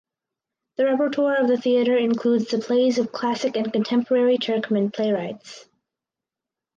The 0.77 0.85
repertoire 0.85 1.35
of 1.37 1.47
the 1.47 1.57
theater 1.61 1.95
includes 1.95 2.47
the 2.49 2.57
plays 2.57 2.97
of 2.97 3.11
classic 3.11 3.55
and 3.55 3.71
contemporary 3.71 4.39
Turkmen 4.39 4.91
playwrights. 4.91 5.65